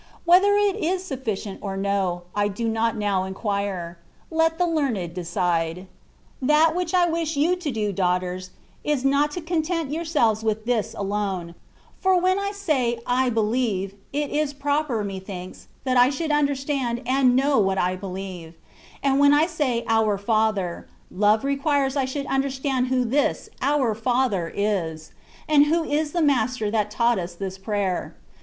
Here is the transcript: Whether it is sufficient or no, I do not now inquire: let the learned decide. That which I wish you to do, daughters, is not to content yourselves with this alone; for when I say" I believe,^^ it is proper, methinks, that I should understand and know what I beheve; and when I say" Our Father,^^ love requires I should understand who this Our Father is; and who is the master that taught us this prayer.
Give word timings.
Whether 0.25 0.55
it 0.55 0.75
is 0.77 1.03
sufficient 1.03 1.59
or 1.61 1.77
no, 1.77 2.23
I 2.33 2.47
do 2.47 2.67
not 2.67 2.97
now 2.97 3.23
inquire: 3.23 3.99
let 4.31 4.57
the 4.57 4.65
learned 4.65 5.13
decide. 5.13 5.85
That 6.41 6.73
which 6.75 6.95
I 6.95 7.07
wish 7.07 7.37
you 7.37 7.55
to 7.57 7.69
do, 7.69 7.93
daughters, 7.93 8.49
is 8.83 9.05
not 9.05 9.29
to 9.33 9.41
content 9.41 9.91
yourselves 9.91 10.43
with 10.43 10.65
this 10.65 10.95
alone; 10.95 11.53
for 11.99 12.19
when 12.19 12.39
I 12.39 12.49
say" 12.49 12.99
I 13.05 13.29
believe,^^ 13.29 13.93
it 14.11 14.31
is 14.31 14.53
proper, 14.55 15.03
methinks, 15.03 15.67
that 15.83 15.97
I 15.97 16.09
should 16.09 16.31
understand 16.31 17.03
and 17.05 17.35
know 17.35 17.59
what 17.59 17.77
I 17.77 17.95
beheve; 17.95 18.55
and 19.03 19.19
when 19.19 19.35
I 19.35 19.45
say" 19.45 19.85
Our 19.87 20.17
Father,^^ 20.17 20.87
love 21.11 21.43
requires 21.43 21.95
I 21.95 22.05
should 22.05 22.25
understand 22.25 22.87
who 22.87 23.05
this 23.05 23.49
Our 23.61 23.93
Father 23.93 24.51
is; 24.55 25.11
and 25.47 25.65
who 25.65 25.83
is 25.83 26.11
the 26.11 26.23
master 26.23 26.71
that 26.71 26.89
taught 26.89 27.19
us 27.19 27.35
this 27.35 27.59
prayer. 27.59 28.15